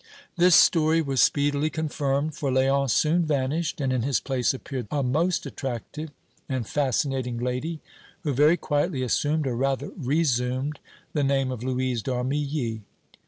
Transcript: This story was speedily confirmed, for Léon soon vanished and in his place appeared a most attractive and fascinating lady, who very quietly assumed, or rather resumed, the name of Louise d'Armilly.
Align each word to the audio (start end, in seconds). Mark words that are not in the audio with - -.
This 0.35 0.55
story 0.55 0.99
was 1.03 1.21
speedily 1.21 1.69
confirmed, 1.69 2.33
for 2.33 2.49
Léon 2.49 2.89
soon 2.89 3.23
vanished 3.23 3.79
and 3.79 3.93
in 3.93 4.01
his 4.01 4.19
place 4.19 4.51
appeared 4.51 4.87
a 4.89 5.03
most 5.03 5.45
attractive 5.45 6.09
and 6.49 6.67
fascinating 6.67 7.37
lady, 7.37 7.81
who 8.23 8.33
very 8.33 8.57
quietly 8.57 9.03
assumed, 9.03 9.45
or 9.45 9.55
rather 9.55 9.91
resumed, 9.95 10.79
the 11.13 11.23
name 11.23 11.51
of 11.51 11.63
Louise 11.63 12.01
d'Armilly. 12.01 12.81